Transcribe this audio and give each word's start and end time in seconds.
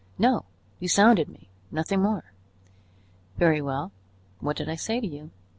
No, 0.17 0.45
you 0.79 0.87
sounded 0.87 1.29
me, 1.29 1.47
nothing 1.69 2.01
more. 2.01 2.33
Very 3.37 3.61
well 3.61 3.91
what 4.39 4.57
did 4.57 4.67
I 4.67 4.73
say 4.73 4.99
to 4.99 5.05
you? 5.05 5.29